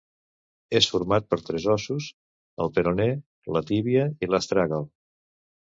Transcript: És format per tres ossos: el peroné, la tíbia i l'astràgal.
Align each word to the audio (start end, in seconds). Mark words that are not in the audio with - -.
És 0.79 0.87
format 0.93 1.27
per 1.33 1.39
tres 1.49 1.67
ossos: 1.75 2.09
el 2.65 2.73
peroné, 2.79 3.07
la 3.59 3.65
tíbia 3.71 4.09
i 4.29 4.33
l'astràgal. 4.33 4.93